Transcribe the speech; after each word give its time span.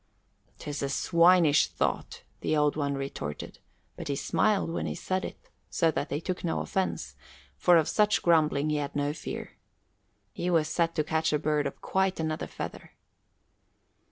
"'Tis 0.57 0.81
a 0.81 0.89
swinish 0.89 1.67
thought," 1.67 2.23
the 2.39 2.57
Old 2.57 2.75
One 2.75 2.95
retorted; 2.95 3.59
but 3.95 4.07
he 4.07 4.15
smiled 4.15 4.71
when 4.71 4.87
he 4.87 4.95
said 4.95 5.23
it, 5.23 5.47
so 5.69 5.91
that 5.91 6.09
they 6.09 6.19
took 6.19 6.43
no 6.43 6.61
offense, 6.61 7.13
for 7.55 7.77
of 7.77 7.87
such 7.87 8.23
grumbling 8.23 8.71
he 8.71 8.77
had 8.77 8.95
no 8.95 9.13
fear. 9.13 9.57
He 10.33 10.49
was 10.49 10.67
set 10.67 10.95
to 10.95 11.03
catch 11.03 11.31
a 11.31 11.37
bird 11.37 11.67
of 11.67 11.81
quite 11.81 12.19
another 12.19 12.47
feather. 12.47 12.93